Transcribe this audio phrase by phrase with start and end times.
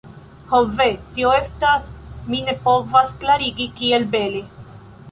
[0.51, 0.87] Ho ve...
[1.17, 1.91] tio estas...
[2.33, 4.45] mi ne povas klarigi kiel bele